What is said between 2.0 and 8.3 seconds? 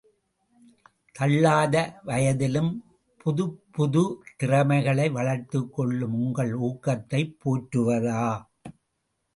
வயதிலும் புதுப்புதுத் திறமைகளை வளர்த்துக் கொள்ளும் உங்கள் ஊக்கத்தைப் போற்றுவதா?